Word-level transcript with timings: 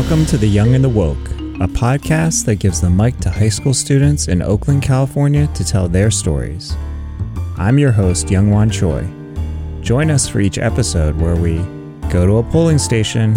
Welcome 0.00 0.24
to 0.26 0.38
The 0.38 0.48
Young 0.48 0.74
and 0.74 0.82
the 0.82 0.88
Woke, 0.88 1.28
a 1.60 1.68
podcast 1.68 2.46
that 2.46 2.56
gives 2.56 2.80
the 2.80 2.88
mic 2.88 3.18
to 3.18 3.28
high 3.28 3.50
school 3.50 3.74
students 3.74 4.28
in 4.28 4.40
Oakland, 4.40 4.82
California 4.82 5.46
to 5.48 5.62
tell 5.62 5.88
their 5.88 6.10
stories. 6.10 6.74
I'm 7.58 7.78
your 7.78 7.92
host, 7.92 8.30
Young 8.30 8.50
Whan 8.50 8.70
Choi. 8.70 9.06
Join 9.82 10.10
us 10.10 10.26
for 10.26 10.40
each 10.40 10.56
episode 10.56 11.20
where 11.20 11.36
we 11.36 11.58
go 12.08 12.24
to 12.24 12.38
a 12.38 12.42
polling 12.42 12.78
station. 12.78 13.36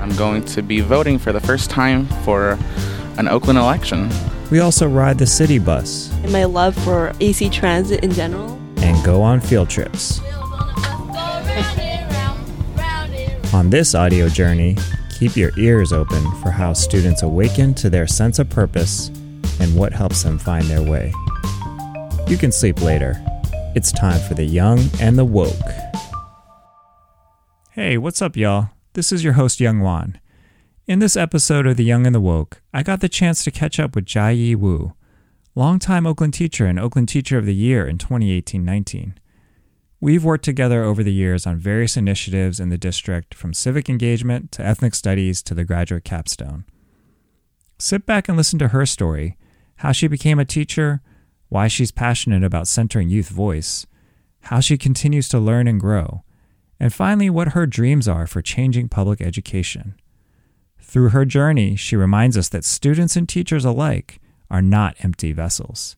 I'm 0.00 0.16
going 0.16 0.46
to 0.46 0.62
be 0.62 0.80
voting 0.80 1.18
for 1.18 1.30
the 1.30 1.40
first 1.40 1.68
time 1.68 2.06
for 2.24 2.58
an 3.18 3.28
Oakland 3.28 3.58
election. 3.58 4.10
We 4.50 4.60
also 4.60 4.88
ride 4.88 5.18
the 5.18 5.26
city 5.26 5.58
bus 5.58 6.10
and 6.22 6.32
my 6.32 6.44
love 6.44 6.74
for 6.84 7.12
AC 7.20 7.50
transit 7.50 8.02
in 8.02 8.12
general. 8.12 8.58
and 8.78 9.04
go 9.04 9.20
on 9.20 9.40
field 9.40 9.68
trips. 9.68 10.22
On 13.52 13.68
this 13.68 13.94
audio 13.94 14.30
journey, 14.30 14.76
keep 15.18 15.36
your 15.36 15.50
ears 15.58 15.92
open 15.92 16.22
for 16.40 16.52
how 16.52 16.72
students 16.72 17.22
awaken 17.22 17.74
to 17.74 17.90
their 17.90 18.06
sense 18.06 18.38
of 18.38 18.48
purpose 18.48 19.08
and 19.58 19.74
what 19.74 19.92
helps 19.92 20.22
them 20.22 20.38
find 20.38 20.64
their 20.66 20.82
way. 20.82 21.12
You 22.28 22.36
can 22.36 22.52
sleep 22.52 22.80
later. 22.80 23.20
It's 23.74 23.90
time 23.90 24.20
for 24.28 24.34
the 24.34 24.44
young 24.44 24.78
and 25.00 25.18
the 25.18 25.24
woke. 25.24 25.52
Hey, 27.72 27.98
what's 27.98 28.22
up, 28.22 28.36
y'all? 28.36 28.70
This 28.92 29.10
is 29.10 29.24
your 29.24 29.32
host, 29.32 29.58
Young 29.58 29.80
Whan. 29.80 30.20
In 30.86 31.00
this 31.00 31.16
episode 31.16 31.66
of 31.66 31.76
The 31.76 31.84
Young 31.84 32.06
and 32.06 32.14
the 32.14 32.20
Woke, 32.20 32.62
I 32.72 32.82
got 32.84 33.00
the 33.00 33.08
chance 33.08 33.42
to 33.44 33.50
catch 33.50 33.80
up 33.80 33.94
with 33.94 34.06
Jah-Yee 34.06 34.54
Woo, 34.54 34.94
longtime 35.54 36.06
Oakland 36.06 36.34
teacher 36.34 36.66
and 36.66 36.78
Oakland 36.78 37.08
Teacher 37.08 37.38
of 37.38 37.44
the 37.44 37.54
Year 37.54 37.86
in 37.86 37.98
2018 37.98 38.64
19. 38.64 39.14
We've 40.00 40.24
worked 40.24 40.44
together 40.44 40.84
over 40.84 41.02
the 41.02 41.12
years 41.12 41.44
on 41.44 41.56
various 41.56 41.96
initiatives 41.96 42.60
in 42.60 42.68
the 42.68 42.78
district, 42.78 43.34
from 43.34 43.52
civic 43.52 43.88
engagement 43.88 44.52
to 44.52 44.64
ethnic 44.64 44.94
studies 44.94 45.42
to 45.42 45.54
the 45.54 45.64
graduate 45.64 46.04
capstone. 46.04 46.64
Sit 47.78 48.06
back 48.06 48.28
and 48.28 48.36
listen 48.36 48.58
to 48.60 48.68
her 48.68 48.86
story 48.86 49.36
how 49.78 49.92
she 49.92 50.08
became 50.08 50.38
a 50.38 50.44
teacher, 50.44 51.00
why 51.48 51.68
she's 51.68 51.92
passionate 51.92 52.42
about 52.42 52.66
centering 52.66 53.08
youth 53.08 53.28
voice, 53.28 53.86
how 54.42 54.60
she 54.60 54.76
continues 54.76 55.28
to 55.28 55.38
learn 55.38 55.68
and 55.68 55.80
grow, 55.80 56.24
and 56.80 56.92
finally, 56.92 57.30
what 57.30 57.48
her 57.48 57.66
dreams 57.66 58.06
are 58.06 58.26
for 58.26 58.42
changing 58.42 58.88
public 58.88 59.20
education. 59.20 59.94
Through 60.80 61.10
her 61.10 61.24
journey, 61.24 61.76
she 61.76 61.96
reminds 61.96 62.36
us 62.36 62.48
that 62.50 62.64
students 62.64 63.16
and 63.16 63.28
teachers 63.28 63.64
alike 63.64 64.20
are 64.50 64.62
not 64.62 64.96
empty 65.00 65.32
vessels. 65.32 65.96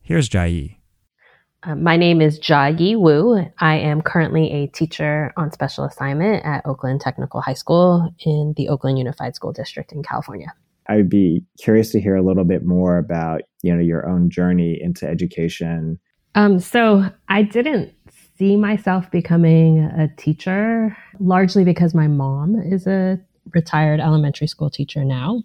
Here's 0.00 0.28
Jah. 0.28 0.68
Uh, 1.64 1.76
my 1.76 1.96
name 1.96 2.20
is 2.20 2.40
Jah-Yee 2.40 2.96
Woo. 2.96 3.46
I 3.58 3.76
am 3.76 4.02
currently 4.02 4.50
a 4.50 4.66
teacher 4.66 5.32
on 5.36 5.52
special 5.52 5.84
assignment 5.84 6.44
at 6.44 6.66
Oakland 6.66 7.00
Technical 7.00 7.40
High 7.40 7.54
School 7.54 8.12
in 8.26 8.54
the 8.56 8.68
Oakland 8.68 8.98
Unified 8.98 9.36
School 9.36 9.52
District 9.52 9.92
in 9.92 10.02
California. 10.02 10.52
I'd 10.88 11.08
be 11.08 11.44
curious 11.60 11.92
to 11.92 12.00
hear 12.00 12.16
a 12.16 12.22
little 12.22 12.42
bit 12.42 12.64
more 12.64 12.98
about, 12.98 13.42
you 13.62 13.72
know, 13.72 13.80
your 13.80 14.08
own 14.08 14.28
journey 14.28 14.76
into 14.80 15.06
education. 15.06 16.00
Um, 16.34 16.58
so 16.58 17.08
I 17.28 17.42
didn't 17.42 17.92
see 18.36 18.56
myself 18.56 19.08
becoming 19.12 19.84
a 19.84 20.08
teacher 20.16 20.96
largely 21.20 21.62
because 21.62 21.94
my 21.94 22.08
mom 22.08 22.56
is 22.60 22.88
a 22.88 23.20
retired 23.54 24.00
elementary 24.00 24.48
school 24.48 24.68
teacher 24.68 25.04
now. 25.04 25.44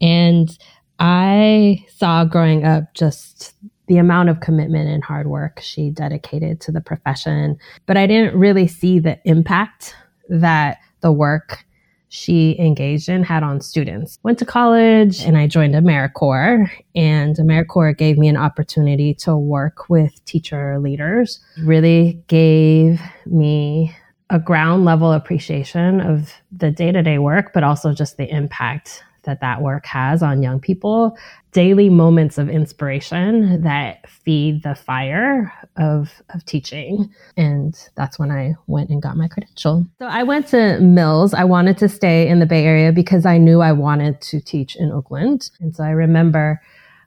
And 0.00 0.56
I 0.98 1.84
saw 1.94 2.24
growing 2.24 2.64
up 2.64 2.92
just 2.94 3.54
the 3.86 3.98
amount 3.98 4.28
of 4.28 4.40
commitment 4.40 4.88
and 4.88 5.04
hard 5.04 5.26
work 5.26 5.60
she 5.60 5.90
dedicated 5.90 6.60
to 6.62 6.72
the 6.72 6.80
profession, 6.80 7.56
but 7.86 7.96
I 7.96 8.06
didn't 8.06 8.38
really 8.38 8.66
see 8.66 8.98
the 8.98 9.18
impact 9.24 9.94
that 10.28 10.78
the 11.00 11.12
work 11.12 11.64
she 12.08 12.56
engaged 12.60 13.08
in 13.08 13.24
had 13.24 13.42
on 13.42 13.60
students. 13.60 14.20
Went 14.22 14.38
to 14.38 14.46
college 14.46 15.24
and 15.24 15.36
I 15.36 15.48
joined 15.48 15.74
AmeriCorps, 15.74 16.70
and 16.94 17.36
AmeriCorps 17.36 17.98
gave 17.98 18.18
me 18.18 18.28
an 18.28 18.36
opportunity 18.36 19.14
to 19.14 19.36
work 19.36 19.90
with 19.90 20.24
teacher 20.24 20.78
leaders. 20.78 21.40
Really 21.64 22.22
gave 22.28 23.02
me 23.26 23.94
a 24.30 24.38
ground 24.38 24.84
level 24.84 25.12
appreciation 25.12 26.00
of 26.00 26.32
the 26.52 26.70
day 26.70 26.92
to 26.92 27.02
day 27.02 27.18
work, 27.18 27.52
but 27.52 27.64
also 27.64 27.92
just 27.92 28.16
the 28.16 28.32
impact 28.32 29.02
that 29.24 29.40
that 29.40 29.62
work 29.62 29.86
has 29.86 30.22
on 30.22 30.42
young 30.42 30.60
people. 30.60 31.16
Daily 31.52 31.88
moments 31.88 32.38
of 32.38 32.48
inspiration 32.48 33.62
that 33.62 34.08
feed 34.08 34.62
the 34.62 34.74
fire 34.74 35.52
of, 35.76 36.10
of 36.30 36.44
teaching. 36.44 37.12
And 37.36 37.76
that's 37.96 38.18
when 38.18 38.30
I 38.30 38.54
went 38.66 38.90
and 38.90 39.00
got 39.00 39.16
my 39.16 39.28
credential. 39.28 39.86
So 39.98 40.06
I 40.06 40.22
went 40.22 40.48
to 40.48 40.80
Mills. 40.80 41.34
I 41.34 41.44
wanted 41.44 41.78
to 41.78 41.88
stay 41.88 42.28
in 42.28 42.40
the 42.40 42.46
Bay 42.46 42.64
Area 42.64 42.92
because 42.92 43.24
I 43.24 43.38
knew 43.38 43.60
I 43.60 43.72
wanted 43.72 44.20
to 44.22 44.40
teach 44.40 44.76
in 44.76 44.90
Oakland. 44.90 45.50
And 45.60 45.74
so 45.74 45.84
I 45.84 45.90
remember 45.90 46.60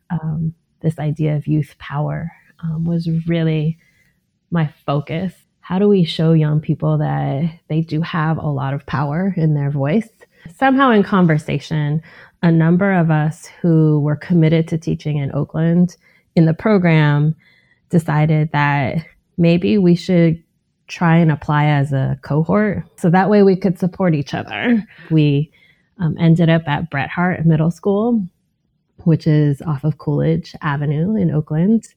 um, 0.10 0.54
this 0.82 1.00
idea 1.00 1.36
of 1.36 1.48
youth 1.48 1.76
power 1.78 2.32
um, 2.64 2.86
was 2.86 3.10
really 3.28 3.78
my 4.50 4.74
focus 4.86 5.34
how 5.68 5.80
do 5.80 5.90
we 5.90 6.06
show 6.06 6.32
young 6.32 6.62
people 6.62 7.00
that 7.00 7.60
they 7.68 7.82
do 7.82 8.00
have 8.00 8.38
a 8.38 8.48
lot 8.48 8.74
of 8.74 8.86
power 8.86 9.34
in 9.36 9.54
their 9.54 9.70
voice? 9.70 10.08
Somehow, 10.56 10.92
in 10.92 11.04
conversation, 11.04 12.02
a 12.44 12.52
number 12.52 12.94
of 12.94 13.10
us 13.10 13.48
who 13.62 14.00
were 14.02 14.16
committed 14.16 14.68
to 14.68 14.78
teaching 14.78 15.18
in 15.18 15.34
Oakland 15.34 15.98
in 16.36 16.46
the 16.46 16.54
program 16.54 17.36
decided 17.90 18.52
that 18.52 19.06
maybe 19.38 19.78
we 19.78 19.96
should 19.96 20.44
try 20.88 21.18
and 21.18 21.32
apply 21.32 21.66
as 21.66 21.92
a 21.92 22.18
cohort. 22.22 22.84
So 22.98 23.10
that 23.10 23.30
way 23.30 23.44
we 23.44 23.56
could 23.56 23.78
support 23.80 24.16
each 24.16 24.34
other. 24.34 24.86
We 25.12 25.52
um, 26.00 26.16
ended 26.20 26.50
up 26.50 26.64
at 26.68 26.90
Bret 26.90 27.10
Harte 27.10 27.46
Middle 27.46 27.72
School, 27.72 28.26
which 29.04 29.28
is 29.28 29.62
off 29.64 29.84
of 29.84 29.98
Coolidge 29.98 30.56
Avenue 30.62 31.16
in 31.16 31.32
Oakland. 31.32 31.88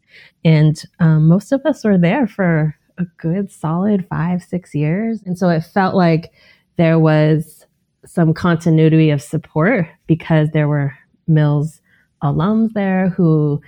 And 0.45 0.83
um, 0.99 1.29
most 1.29 1.53
of 1.53 1.65
us 1.65 1.85
were 1.85 1.99
there 1.99 2.27
for 2.27 2.75
a 2.99 3.05
good 3.17 3.51
solid 3.51 4.07
five, 4.09 4.43
six 4.43 4.75
years. 4.75 5.23
And 5.25 5.39
so 5.39 5.49
it 5.49 5.61
felt 5.61 5.95
like 5.95 6.33
there 6.77 6.99
was 6.99 7.67
some 8.07 8.35
continuity 8.35 9.11
of 9.11 9.23
support 9.23 9.87
because 10.07 10.51
there 10.51 10.69
were 10.69 10.93
Mills 11.27 11.81
alums 12.23 12.73
there 12.73 13.09
who 13.11 13.61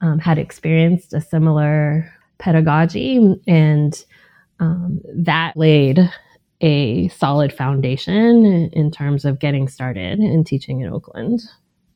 um, 0.00 0.18
had 0.18 0.38
experienced 0.38 1.12
a 1.12 1.20
similar 1.20 2.12
pedagogy. 2.38 3.36
And 3.46 4.04
um, 4.60 5.00
that 5.14 5.56
laid 5.56 6.10
a 6.60 7.08
solid 7.08 7.52
foundation 7.52 8.70
in 8.72 8.90
terms 8.90 9.24
of 9.24 9.38
getting 9.38 9.68
started 9.68 10.18
in 10.18 10.44
teaching 10.44 10.80
in 10.80 10.92
Oakland. 10.92 11.42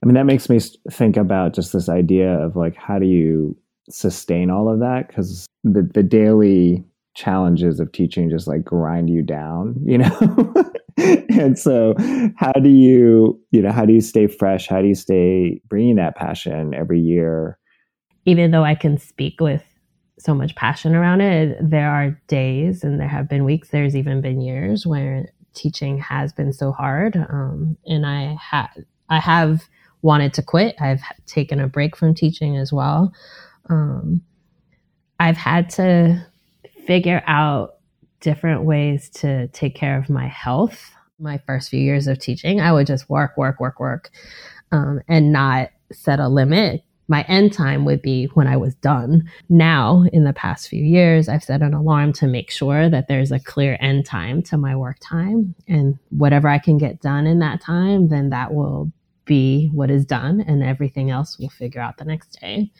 I 0.03 0.07
mean, 0.07 0.15
that 0.15 0.27
makes 0.27 0.49
me 0.49 0.61
think 0.91 1.17
about 1.17 1.55
just 1.55 1.73
this 1.73 1.89
idea 1.89 2.33
of 2.33 2.57
like, 2.57 2.77
how 2.77 2.99
do 2.99 3.07
you 3.07 3.57
sustain 3.89 4.51
all 4.51 4.73
of 4.73 4.81
that? 4.81 5.09
Because 5.09 5.47
the, 5.65 5.83
the 5.95 6.03
daily 6.03 6.85
challenges 7.15 7.81
of 7.81 7.93
teaching 7.93 8.31
just 8.31 8.47
like 8.47 8.65
grind 8.65 9.11
you 9.11 9.23
down, 9.23 9.77
you 9.85 9.99
know? 9.99 10.55
and 10.97 11.59
so 11.59 11.95
how 12.37 12.53
do 12.53 12.69
you, 12.69 13.41
you 13.51 13.63
know, 13.63 13.73
how 13.73 13.85
do 13.85 13.93
you 13.93 14.01
stay 14.01 14.27
fresh? 14.27 14.69
How 14.69 14.81
do 14.81 14.89
you 14.89 14.95
stay 14.95 15.61
bringing 15.69 15.97
that 15.97 16.17
passion 16.17 16.75
every 16.75 17.01
year? 17.01 17.59
Even 18.27 18.51
though 18.51 18.65
I 18.65 18.75
can 18.75 18.99
speak 18.99 19.41
with 19.41 19.65
so 20.19 20.35
much 20.35 20.55
passion 20.55 20.95
around 20.95 21.21
it, 21.21 21.57
there 21.61 21.91
are 21.91 22.21
days 22.29 22.85
and 22.85 23.01
there 23.01 23.09
have 23.09 23.29
been 23.29 23.45
weeks, 23.45 23.71
there's 23.71 23.97
even 23.97 24.21
been 24.21 24.41
years 24.41 24.87
where 24.87 25.27
teaching 25.55 25.99
has 25.99 26.33
been 26.33 26.53
so 26.53 26.71
hard. 26.71 27.17
Um, 27.17 27.77
and 27.87 28.07
I 28.07 28.37
had, 28.41 28.69
I 29.09 29.19
have 29.19 29.63
wanted 30.03 30.33
to 30.35 30.43
quit. 30.43 30.77
I've 30.81 31.03
taken 31.27 31.61
a 31.61 31.67
break 31.67 31.97
from 31.97 32.15
teaching 32.15 32.57
as 32.57 32.73
well. 32.73 33.13
Um, 33.69 34.23
I've 35.19 35.37
had 35.37 35.69
to 35.71 36.27
figure 36.91 37.23
out 37.29 37.77
different 38.19 38.65
ways 38.65 39.09
to 39.11 39.47
take 39.53 39.77
care 39.77 39.97
of 39.97 40.11
my 40.11 40.27
health. 40.27 40.91
My 41.21 41.39
first 41.47 41.71
few 41.71 41.79
years 41.79 42.09
of 42.09 42.19
teaching, 42.19 42.61
I 42.61 42.73
would 42.73 42.89
just 42.89 43.09
work, 43.09 43.37
work, 43.37 43.61
work, 43.61 43.79
work, 43.79 44.11
um, 44.73 45.01
and 45.07 45.31
not 45.31 45.71
set 45.93 46.19
a 46.19 46.27
limit. 46.27 46.83
My 47.07 47.23
end 47.29 47.53
time 47.53 47.85
would 47.85 48.03
be 48.03 48.25
when 48.35 48.49
I 48.49 48.57
was 48.57 48.75
done. 48.75 49.31
Now, 49.49 50.05
in 50.13 50.25
the 50.25 50.33
past 50.33 50.67
few 50.67 50.83
years, 50.83 51.29
I've 51.29 51.45
set 51.45 51.63
an 51.63 51.75
alarm 51.75 52.13
to 52.15 52.27
make 52.27 52.51
sure 52.51 52.91
that 52.91 53.07
there's 53.07 53.31
a 53.31 53.39
clear 53.39 53.77
end 53.79 54.05
time 54.05 54.43
to 54.45 54.59
my 54.59 54.75
work 54.75 54.97
time. 55.01 55.55
And 55.69 55.97
whatever 56.09 56.49
I 56.49 56.59
can 56.59 56.77
get 56.77 57.01
done 57.01 57.25
in 57.25 57.39
that 57.39 57.61
time, 57.61 58.09
then 58.09 58.31
that 58.31 58.53
will 58.53 58.91
be 59.27 59.71
what 59.73 59.93
is 59.93 60.05
done, 60.05 60.41
and 60.41 60.61
everything 60.61 61.13
else 61.13 61.39
we'll 61.39 61.51
figure 61.51 61.81
out 61.81 61.99
the 61.99 62.05
next 62.05 62.41
day 62.41 62.73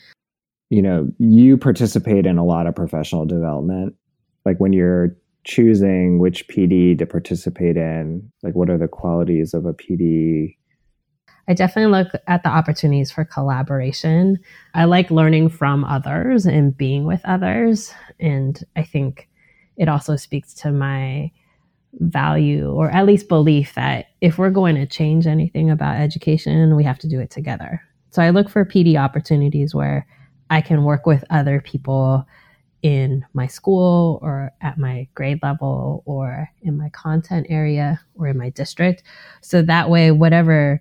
you 0.71 0.81
know, 0.81 1.11
you 1.19 1.59
participate 1.59 2.27
in 2.27 2.39
a 2.39 2.45
lot 2.45 2.67
of 2.67 2.75
professional 2.75 3.27
development. 3.27 3.95
Like 4.45 4.59
when 4.59 4.73
you're 4.73 5.17
choosing 5.45 6.19
which 6.19 6.49
PD 6.49 6.99
to 6.99 7.07
participate 7.07 7.77
in, 7.77 8.31
like 8.43 8.55
what 8.55 8.71
are 8.71 8.79
the 8.79 8.89
qualities 8.89 9.55
of 9.55 9.67
a 9.67 9.73
PD? 9.73 10.57
I 11.49 11.55
definitely 11.55 11.91
look 11.91 12.13
at 12.29 12.43
the 12.43 12.49
opportunities 12.49 13.11
for 13.11 13.25
collaboration. 13.25 14.39
I 14.75 14.85
like 14.85 15.11
learning 15.11 15.49
from 15.49 15.85
others 15.85 16.47
and 16.47 16.77
being 16.77 17.05
with 17.05 17.21
others. 17.25 17.93
And 18.21 18.63
I 18.77 18.85
think 18.85 19.29
it 19.77 19.89
also 19.89 20.17
speaks 20.17 20.55
to 20.55 20.71
my 20.71 21.33
value 21.95 22.71
or 22.71 22.91
at 22.91 23.07
least 23.07 23.29
belief 23.29 23.75
that 23.75 24.07
if 24.21 24.39
we're 24.39 24.51
going 24.51 24.77
to 24.77 24.87
change 24.87 25.27
anything 25.27 25.71
about 25.71 26.01
education, 26.01 26.77
we 26.77 26.85
have 26.85 26.99
to 27.01 27.09
do 27.09 27.19
it 27.19 27.31
together. 27.31 27.83
So 28.11 28.23
I 28.23 28.31
look 28.31 28.49
for 28.49 28.65
PD 28.65 28.97
opportunities 28.97 29.75
where 29.75 30.07
I 30.51 30.61
can 30.61 30.85
work 30.85 31.07
with 31.07 31.25
other 31.31 31.61
people 31.61 32.27
in 32.83 33.25
my 33.35 33.47
school 33.47 34.19
or 34.23 34.51
at 34.61 34.79
my 34.79 35.07
grade 35.15 35.41
level 35.43 36.03
or 36.07 36.49
in 36.63 36.77
my 36.77 36.89
content 36.91 37.47
area 37.51 38.01
or 38.15 38.29
in 38.29 38.39
my 38.39 38.51
district. 38.51 39.03
So 39.43 39.63
that 39.63 39.91
way, 39.91 40.11
whatever 40.11 40.81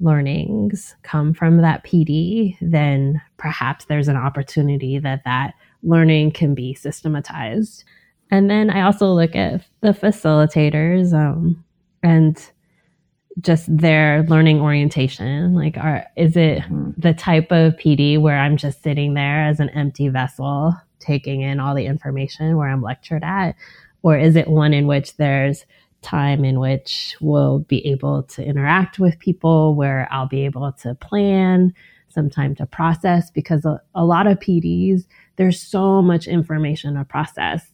learnings 0.00 0.94
come 1.02 1.34
from 1.34 1.58
that 1.58 1.84
PD, 1.84 2.56
then 2.60 3.20
perhaps 3.36 3.86
there's 3.86 4.08
an 4.08 4.16
opportunity 4.16 4.98
that 4.98 5.24
that 5.24 5.54
learning 5.82 6.32
can 6.32 6.54
be 6.54 6.74
systematized. 6.74 7.84
And 8.30 8.50
then 8.50 8.70
I 8.70 8.82
also 8.82 9.12
look 9.12 9.34
at 9.34 9.64
the 9.80 9.92
facilitators 9.92 11.12
um, 11.12 11.64
and 12.02 12.38
just 13.40 13.74
their 13.74 14.24
learning 14.24 14.60
orientation. 14.60 15.54
Like, 15.54 15.76
are 15.76 16.06
is 16.16 16.36
it 16.36 16.58
mm-hmm. 16.60 16.90
the 16.96 17.14
type 17.14 17.50
of 17.50 17.74
PD 17.76 18.20
where 18.20 18.38
I'm 18.38 18.56
just 18.56 18.82
sitting 18.82 19.14
there 19.14 19.44
as 19.44 19.60
an 19.60 19.70
empty 19.70 20.08
vessel, 20.08 20.74
taking 20.98 21.42
in 21.42 21.60
all 21.60 21.74
the 21.74 21.86
information 21.86 22.56
where 22.56 22.68
I'm 22.68 22.82
lectured 22.82 23.24
at, 23.24 23.54
or 24.02 24.16
is 24.16 24.36
it 24.36 24.48
one 24.48 24.72
in 24.72 24.86
which 24.86 25.16
there's 25.16 25.64
time 26.02 26.44
in 26.44 26.60
which 26.60 27.16
we'll 27.20 27.60
be 27.60 27.84
able 27.86 28.22
to 28.22 28.44
interact 28.44 28.98
with 28.98 29.18
people, 29.18 29.74
where 29.74 30.08
I'll 30.10 30.28
be 30.28 30.44
able 30.44 30.72
to 30.72 30.94
plan, 30.94 31.74
some 32.08 32.30
time 32.30 32.54
to 32.56 32.66
process, 32.66 33.30
because 33.30 33.64
a, 33.64 33.80
a 33.94 34.04
lot 34.04 34.26
of 34.26 34.38
PDs, 34.38 35.04
there's 35.36 35.60
so 35.60 36.02
much 36.02 36.26
information 36.26 36.94
to 36.94 37.04
process. 37.04 37.72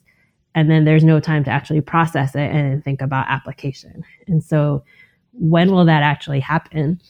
And 0.54 0.70
then 0.70 0.84
there's 0.84 1.04
no 1.04 1.20
time 1.20 1.44
to 1.44 1.50
actually 1.50 1.80
process 1.80 2.34
it 2.34 2.50
and 2.50 2.82
think 2.84 3.02
about 3.02 3.26
application. 3.28 4.04
And 4.26 4.42
so, 4.42 4.84
when 5.32 5.72
will 5.72 5.84
that 5.86 6.04
actually 6.04 6.38
happen? 6.40 7.00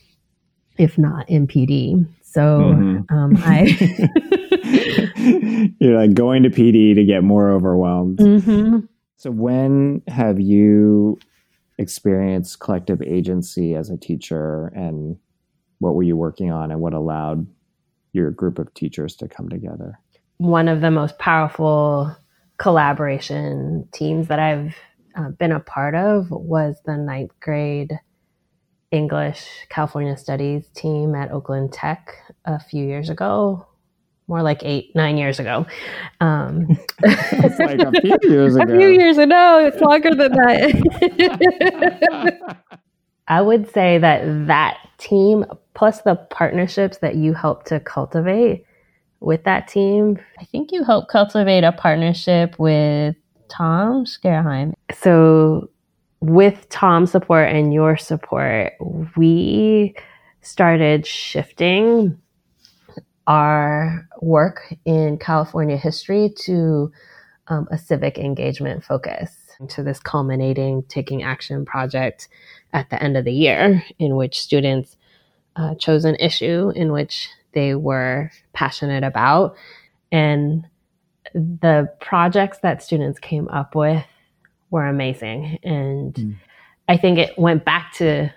If 0.79 0.97
not 0.97 1.29
in 1.29 1.47
PD. 1.47 2.07
So, 2.23 2.41
mm-hmm. 2.61 3.15
um, 3.15 3.37
I. 3.39 4.51
You're 5.81 5.99
like 5.99 6.15
going 6.15 6.43
to 6.43 6.51
PD 6.51 6.95
to 6.95 7.05
get 7.05 7.23
more 7.23 7.51
overwhelmed. 7.51 8.19
Mm-hmm. 8.19 8.81
So, 9.17 9.31
when 9.31 10.03
have 10.09 10.41
you 10.41 11.19
experienced 11.79 12.61
collective 12.61 13.03
agency 13.03 13.75
as 13.75 13.91
a 13.91 13.97
teacher, 13.97 14.73
and 14.75 15.17
what 15.79 15.95
were 15.95 16.03
you 16.03 16.17
working 16.17 16.51
on, 16.51 16.71
and 16.71 16.81
what 16.81 16.95
allowed 16.95 17.47
your 18.13 18.31
group 18.31 18.59
of 18.59 18.73
teachers 18.75 19.17
to 19.17 19.29
come 19.29 19.49
together? 19.49 19.99
One 20.39 20.69
of 20.69 20.81
the 20.81 20.91
most 20.91 21.19
powerful 21.19 22.17
collaboration 22.59 23.89
teams 23.93 24.29
that 24.29 24.39
I've 24.39 24.75
uh, 25.17 25.31
been 25.31 25.53
a 25.53 25.61
part 25.61 25.95
of 25.95 26.31
was 26.31 26.77
the 26.85 26.97
ninth 26.97 27.33
grade 27.41 27.93
English 28.91 29.47
California 29.69 30.17
Studies 30.17 30.69
team 30.75 31.15
at 31.15 31.33
Oakland 31.33 31.73
Tech 31.73 32.15
a 32.45 32.61
few 32.61 32.85
years 32.85 33.11
ago 33.11 33.67
more 34.27 34.43
like 34.43 34.63
eight, 34.65 34.95
nine 34.95 35.19
years 35.19 35.39
ago. 35.39 35.67
Um, 36.21 36.79
it's 37.03 37.59
like 37.59 37.79
a 37.81 37.93
few 38.01 38.19
years 38.31 38.57
ago. 38.57 38.73
a 38.73 38.77
few 38.77 38.89
years 38.89 39.19
ago. 39.19 39.67
It's 39.67 39.81
longer 39.81 40.15
than 40.15 40.33
that. 40.33 41.77
I 43.29 43.41
would 43.41 43.71
say 43.73 43.99
that 43.99 44.47
that 44.47 44.79
team, 44.99 45.45
plus 45.75 46.03
the 46.03 46.17
partnerships 46.17 46.99
that 46.99 47.17
you 47.17 47.35
helped 47.35 47.67
to 47.69 47.81
cultivate 47.81 48.65
with 49.21 49.45
that 49.45 49.69
team, 49.69 50.19
I 50.39 50.45
think 50.45 50.73
you 50.73 50.85
helped 50.85 51.11
cultivate 51.11 51.65
a 51.65 51.73
partnership 51.73 52.59
with 52.59 53.17
Tom 53.49 54.05
Skerheim. 54.05 54.75
So, 54.93 55.71
with 56.21 56.69
Tom's 56.71 57.11
support 57.11 57.49
and 57.49 57.73
your 57.73 57.97
support, 57.97 58.73
we 59.17 59.95
started 60.41 61.07
shifting 61.07 62.19
our 63.27 64.09
work 64.21 64.75
in 64.85 65.19
California 65.19 65.77
history 65.77 66.31
to 66.45 66.93
um, 67.49 67.69
a 67.71 67.79
civic 67.79 68.19
engagement 68.19 68.85
focus 68.85 69.31
to 69.69 69.83
this 69.83 70.01
culminating 70.01 70.83
taking 70.89 71.23
action 71.23 71.65
project 71.65 72.29
at 72.73 72.91
the 72.91 73.03
end 73.03 73.17
of 73.17 73.25
the 73.25 73.33
year 73.33 73.83
in 73.99 74.17
which 74.17 74.41
students 74.41 74.97
uh, 75.57 75.75
chose 75.77 76.05
an 76.05 76.17
issue 76.17 76.73
in 76.75 76.91
which 76.93 77.29
they 77.53 77.75
were 77.75 78.31
passionate 78.53 79.05
about 79.05 79.55
and 80.11 80.67
the 81.35 81.89
projects 82.01 82.59
that 82.59 82.83
students 82.83 83.19
came 83.19 83.49
up 83.49 83.75
with 83.75 84.05
were 84.71 84.87
amazing 84.87 85.59
and 85.63 86.15
mm. 86.15 86.37
i 86.89 86.97
think 86.97 87.19
it 87.19 87.39
went 87.39 87.65
back 87.65 87.93
to 87.93 88.33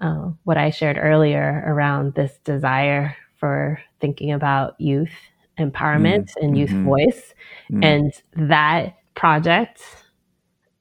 uh, 0.00 0.30
what 0.44 0.56
i 0.56 0.70
shared 0.70 0.98
earlier 0.98 1.64
around 1.66 2.14
this 2.14 2.38
desire 2.44 3.16
for 3.38 3.80
thinking 4.00 4.32
about 4.32 4.80
youth 4.80 5.12
empowerment 5.58 6.30
mm 6.30 6.42
and 6.42 6.56
youth 6.56 6.70
mm-hmm. 6.70 6.84
voice. 6.84 7.34
mm 7.70 7.84
And 7.84 8.12
that 8.48 8.96
project 9.14 9.82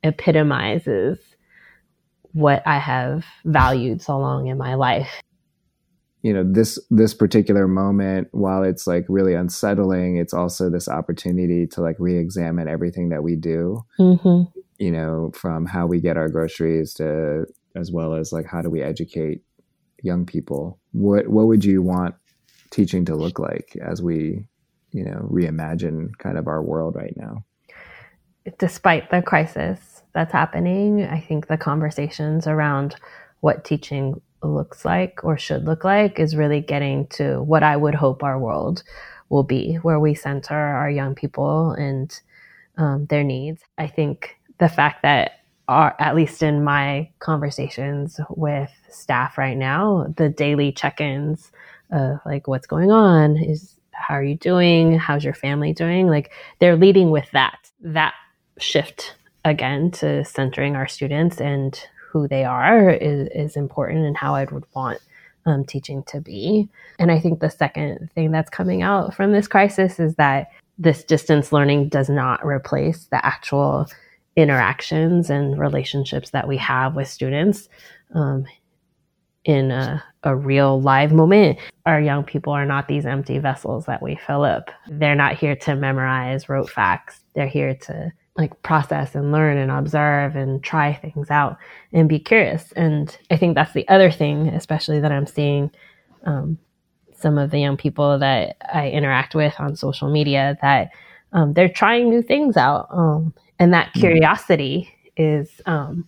epitomizes 0.04 1.18
what 2.34 2.62
I 2.68 2.78
have 2.78 3.26
valued 3.46 4.02
so 4.02 4.18
long 4.20 4.48
in 4.48 4.58
my 4.58 4.76
life. 4.76 5.22
You 6.22 6.34
know, 6.34 6.44
this 6.46 6.80
this 6.90 7.14
particular 7.14 7.68
moment, 7.68 8.28
while 8.32 8.64
it's 8.64 8.86
like 8.86 9.06
really 9.08 9.34
unsettling, 9.34 10.18
it's 10.18 10.34
also 10.34 10.70
this 10.70 10.88
opportunity 10.88 11.66
to 11.68 11.82
like 11.82 11.96
re-examine 12.00 12.68
everything 12.68 13.10
that 13.10 13.24
we 13.24 13.36
do. 13.36 13.82
Mm-hmm. 14.00 14.60
You 14.78 14.92
know, 14.92 15.32
from 15.34 15.66
how 15.66 15.88
we 15.88 16.00
get 16.00 16.18
our 16.18 16.30
groceries 16.30 16.94
to 16.96 17.46
as 17.76 17.92
well 17.92 18.14
as 18.14 18.32
like 18.32 18.46
how 18.46 18.62
do 18.62 18.70
we 18.70 18.82
educate 18.82 19.42
young 20.04 20.26
people. 20.26 20.80
What 20.92 21.28
what 21.28 21.48
would 21.48 21.64
you 21.66 21.82
want 21.82 22.16
teaching 22.72 23.06
to 23.06 23.16
look 23.16 23.40
like 23.40 23.76
as 23.82 24.02
we, 24.02 24.46
you 24.92 25.04
know, 25.04 25.28
reimagine 25.32 26.18
kind 26.18 26.38
of 26.38 26.48
our 26.48 26.62
world 26.62 26.96
right 26.96 27.16
now? 27.16 27.44
Despite 28.58 29.12
the 29.12 29.22
crisis 29.22 30.04
that's 30.14 30.32
happening, 30.32 31.04
I 31.04 31.20
think 31.20 31.48
the 31.48 31.58
conversations 31.58 32.48
around 32.48 32.96
what 33.42 33.66
teaching 33.66 34.22
looks 34.42 34.86
like 34.86 35.20
or 35.24 35.38
should 35.38 35.66
look 35.66 35.84
like 35.84 36.20
is 36.20 36.36
really 36.36 36.62
getting 36.62 37.08
to 37.08 37.42
what 37.42 37.64
I 37.64 37.76
would 37.76 37.96
hope 37.96 38.24
our 38.24 38.40
world 38.40 38.84
will 39.30 39.44
be, 39.44 39.76
where 39.76 40.00
we 40.00 40.14
center 40.14 40.56
our 40.56 40.90
young 40.90 41.16
people 41.16 41.72
and 41.72 42.18
um, 42.78 43.06
their 43.08 43.24
needs. 43.24 43.62
I 43.78 43.88
think 43.88 44.38
the 44.60 44.70
fact 44.70 45.04
that 45.04 45.32
are 45.68 45.96
at 46.00 46.16
least 46.16 46.42
in 46.42 46.64
my 46.64 47.10
conversations 47.20 48.20
with 48.30 48.72
staff 48.90 49.38
right 49.38 49.58
now, 49.58 50.14
the 50.16 50.30
daily 50.30 50.72
check-ins 50.72 51.52
of 51.92 52.20
like 52.26 52.48
what's 52.48 52.68
going 52.68 52.92
on? 52.92 53.38
Is 53.38 53.76
how 53.92 54.16
are 54.16 54.24
you 54.24 54.36
doing? 54.36 54.98
How's 54.98 55.24
your 55.24 55.34
family 55.34 55.74
doing? 55.74 56.08
Like 56.08 56.32
they're 56.60 56.78
leading 56.78 57.10
with 57.12 57.30
that 57.32 57.58
that 57.82 58.14
shift 58.60 59.16
again 59.46 59.92
to 59.92 60.24
centering 60.26 60.76
our 60.76 60.88
students 60.88 61.40
and 61.40 61.80
who 62.12 62.28
they 62.28 62.44
are 62.44 62.90
is, 62.90 63.30
is 63.34 63.56
important 63.56 64.06
and 64.06 64.18
how 64.18 64.34
i 64.36 64.46
would 64.46 64.66
want 64.74 65.00
um, 65.46 65.64
teaching 65.64 66.04
to 66.04 66.20
be. 66.20 66.68
And 67.00 67.12
i 67.12 67.20
think 67.20 67.40
the 67.40 67.50
second 67.50 68.10
thing 68.16 68.32
that's 68.32 68.50
coming 68.50 68.82
out 68.82 69.14
from 69.14 69.32
this 69.32 69.48
crisis 69.48 70.00
is 70.00 70.16
that 70.16 70.52
this 70.78 71.04
distance 71.04 71.52
learning 71.52 71.90
does 71.90 72.10
not 72.10 72.46
replace 72.46 73.06
the 73.06 73.26
actual 73.26 73.88
interactions 74.36 75.30
and 75.30 75.58
relationships 75.58 76.30
that 76.30 76.48
we 76.48 76.58
have 76.58 76.96
with 76.96 77.08
students. 77.08 77.68
Um, 78.14 78.46
in 79.48 79.72
a, 79.72 80.04
a 80.24 80.36
real 80.36 80.80
live 80.82 81.14
moment. 81.14 81.58
Our 81.86 82.02
young 82.02 82.24
people 82.24 82.52
are 82.52 82.66
not 82.66 82.90
these 82.90 83.06
empty 83.06 83.40
vessels 83.40 83.86
that 83.86 84.04
we 84.04 84.16
fill 84.16 84.44
up. 84.44 84.70
They're 84.88 85.16
not 85.16 85.38
here 85.38 85.56
to 85.56 85.76
memorize 85.76 86.50
rote 86.50 86.70
facts. 86.70 87.22
They're 87.34 87.48
here 87.48 87.74
to 87.74 88.12
like 88.36 88.62
process 88.62 89.16
and 89.16 89.32
learn 89.32 89.58
and 89.58 89.72
observe 89.72 90.36
and 90.36 90.62
try 90.62 90.94
things 90.94 91.32
out 91.32 91.58
and 91.94 92.10
be 92.10 92.20
curious. 92.20 92.74
And 92.74 93.18
I 93.32 93.38
think 93.38 93.56
that's 93.56 93.74
the 93.74 93.88
other 93.88 94.12
thing, 94.12 94.50
especially 94.50 95.00
that 95.00 95.14
I'm 95.14 95.26
seeing 95.26 95.72
um, 96.26 96.60
some 97.16 97.38
of 97.38 97.50
the 97.50 97.60
young 97.60 97.78
people 97.78 98.20
that 98.20 98.58
I 98.72 98.90
interact 98.90 99.34
with 99.34 99.56
on 99.60 99.78
social 99.78 100.10
media 100.10 100.58
that 100.62 100.92
um, 101.32 101.54
they're 101.54 101.70
trying 101.70 102.10
new 102.10 102.22
things 102.22 102.58
out. 102.58 102.88
Um, 102.92 103.34
and 103.60 103.74
that 103.74 103.94
mm. 103.94 104.02
curiosity 104.02 104.94
is 105.16 105.62
um, 105.66 106.06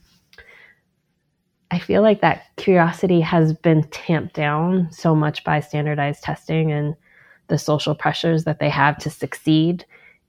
I 1.72 1.80
feel 1.80 2.02
like 2.02 2.22
that 2.22 2.56
curiosity 2.58 3.22
has 3.22 3.54
been 3.54 3.84
tamped 3.90 4.34
down 4.34 4.90
so 4.92 5.16
much 5.16 5.44
by 5.44 5.60
standardized 5.60 6.24
testing 6.24 6.72
and 6.72 6.96
the 7.48 7.58
social 7.58 7.94
pressures 7.94 8.44
that 8.46 8.60
they 8.60 8.70
have 8.70 8.98
to 9.00 9.10
succeed 9.10 9.86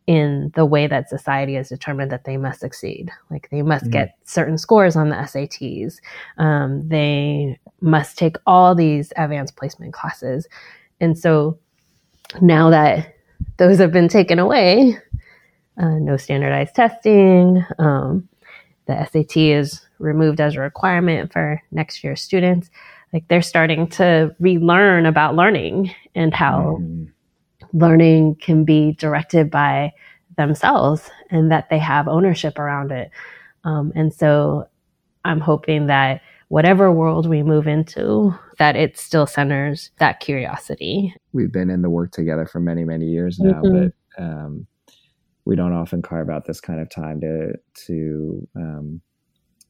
in 0.07 0.51
the 0.55 0.67
way 0.67 0.87
that 0.87 1.09
society 1.09 1.55
has 1.55 1.69
determined 1.69 2.11
that 2.11 2.25
they 2.25 2.37
must 2.37 2.61
succeed. 2.61 3.11
Like 3.31 3.49
they 3.51 3.63
must 3.63 3.85
mm 3.85 3.93
get 3.93 4.17
certain 4.25 4.59
scores 4.59 4.97
on 4.97 5.09
the 5.09 5.17
SATs. 5.17 5.99
Um, 6.39 6.89
they 6.89 7.59
must 7.81 8.19
take 8.19 8.37
all 8.47 8.75
these 8.75 9.13
advanced 9.17 9.57
placement 9.57 9.93
classes. 9.93 10.49
And 11.01 11.19
so 11.19 11.59
now 12.41 12.71
that 12.71 13.15
those 13.57 13.79
have 13.79 13.93
been 13.93 14.09
taken 14.09 14.39
away, 14.39 14.99
uh, 15.81 15.99
no 15.99 16.17
standardized 16.17 16.75
testing, 16.75 17.65
um, 17.79 18.29
the 18.91 19.07
SAT 19.07 19.37
is 19.37 19.87
removed 19.99 20.41
as 20.41 20.57
a 20.57 20.61
requirement 20.61 21.33
for 21.33 21.63
next 21.71 22.03
year's 22.03 22.21
students, 22.21 22.71
like 23.13 23.27
they're 23.29 23.43
starting 23.43 23.87
to 23.89 24.35
relearn 24.41 25.07
about 25.07 25.37
learning 25.37 25.95
and 26.15 26.35
how 26.35 26.79
mm. 26.81 27.09
learning 27.73 28.37
can 28.37 28.65
be 28.65 28.93
directed 28.93 29.51
by 29.51 29.93
themselves 30.37 31.11
and 31.31 31.51
that 31.51 31.69
they 31.71 31.79
have 31.79 32.09
ownership 32.09 32.59
around 32.59 32.91
it. 32.91 33.11
Um, 33.65 33.93
and 33.95 34.13
so 34.13 34.67
I'm 35.25 35.41
hoping 35.41 35.87
that 35.87 36.23
whatever 36.49 36.91
world 36.91 37.29
we 37.29 37.43
move 37.43 37.67
into, 37.67 38.35
that 38.59 38.75
it 38.75 38.99
still 38.99 39.27
centers 39.27 39.91
that 39.99 40.21
curiosity. 40.21 41.15
We've 41.33 41.53
been 41.53 41.71
in 41.71 41.83
the 41.83 41.91
work 41.91 42.11
together 42.11 42.47
for 42.47 42.59
many, 42.59 42.85
many 42.85 43.07
years 43.07 43.39
now, 43.39 43.61
mm-hmm. 43.61 43.89
but 44.17 44.23
um, 44.23 44.67
we 45.45 45.57
don't 45.57 45.73
often 45.73 46.03
carve 46.03 46.31
out 46.31 46.47
this 46.47 46.61
kind 46.61 46.81
of 46.81 46.91
time 46.91 47.21
to 47.21 47.55
to 47.87 48.49
um, 48.57 49.01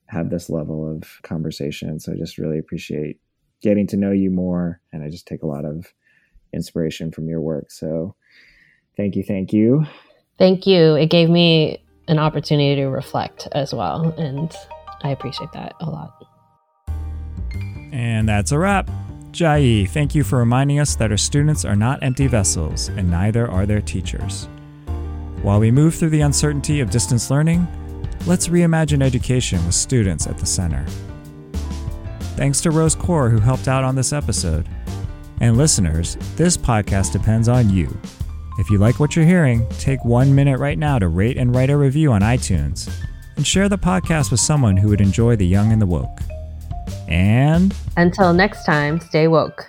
have 0.07 0.31
this 0.31 0.50
level 0.50 0.91
of 0.91 1.05
conversation. 1.23 2.00
So 2.00 2.12
I 2.12 2.17
just 2.17 2.39
really 2.39 2.59
appreciate 2.59 3.19
getting 3.62 3.87
to 3.89 3.97
know 3.97 4.11
you 4.11 4.31
more, 4.31 4.81
and 4.93 5.03
I 5.03 5.09
just 5.09 5.27
take 5.27 5.43
a 5.43 5.47
lot 5.47 5.65
of 5.65 5.87
inspiration 6.53 7.12
from 7.12 7.29
your 7.29 7.41
work. 7.41 7.71
So 7.71 8.15
thank 8.97 9.15
you, 9.17 9.23
thank 9.23 9.53
you. 9.53 9.87
Thank 10.39 10.67
you. 10.67 10.95
It 10.95 11.11
gave 11.11 11.29
me 11.29 11.85
an 12.09 12.19
opportunity 12.19 12.77
to 12.77 12.87
reflect 12.87 13.47
as 13.53 13.73
well, 13.73 14.15
and 14.19 14.55
I 15.03 15.11
appreciate 15.11 15.53
that 15.53 15.75
a 15.81 15.87
lot. 15.87 16.27
And 17.93 18.29
that's 18.29 18.53
a 18.53 18.59
wrap. 18.59 18.91
Jah, 19.33 19.87
thank 19.87 20.15
you 20.15 20.25
for 20.25 20.39
reminding 20.39 20.81
us 20.81 20.97
that 20.97 21.12
our 21.12 21.17
students 21.17 21.65
are 21.65 21.77
not 21.77 22.03
empty 22.03 22.27
vessels, 22.27 22.89
and 22.89 23.11
neither 23.11 23.49
are 23.49 23.65
their 23.65 23.81
teachers. 23.81 24.49
While 25.42 25.61
we 25.61 25.70
move 25.70 25.94
through 25.94 26.11
the 26.11 26.20
uncertainty 26.20 26.80
of 26.80 26.90
distance 26.90 27.30
learning, 27.30 27.66
let's 28.26 28.49
reimagine 28.49 29.02
education 29.02 29.64
with 29.64 29.75
students 29.75 30.26
at 30.26 30.37
the 30.37 30.44
center. 30.44 30.85
Thanks 32.37 32.61
to 32.61 32.70
Rose 32.70 32.94
Core, 32.94 33.30
who 33.30 33.38
helped 33.38 33.66
out 33.66 33.82
on 33.82 33.94
this 33.94 34.12
episode. 34.12 34.68
And 35.40 35.56
listeners, 35.56 36.16
this 36.37 36.59
podcast 36.59 37.12
depends 37.12 37.49
on 37.49 37.70
you. 37.70 37.88
If 38.59 38.68
you 38.68 38.76
like 38.76 39.00
what 39.00 39.16
you're 39.16 39.25
hearing, 39.25 39.66
take 39.78 40.04
one 40.04 40.35
minute 40.35 40.59
right 40.59 40.78
now 40.78 40.99
to 40.99 41.09
rate 41.09 41.38
and 41.38 41.54
write 41.54 41.70
a 41.70 41.76
review 41.76 42.12
on 42.12 42.20
iTunes, 42.20 42.90
and 43.37 43.47
share 43.47 43.70
the 43.70 43.78
podcast 43.78 44.30
with 44.30 44.40
someone 44.40 44.76
who 44.76 44.88
would 44.88 45.00
enjoy 45.00 45.37
the 45.37 45.47
young 45.47 45.73
and 45.73 45.80
the 45.80 45.87
woke. 45.87 46.20
And 47.09 47.75
until 47.97 48.35
next 48.35 48.66
time, 48.66 49.00
stay 49.00 49.26
woke. 49.26 49.66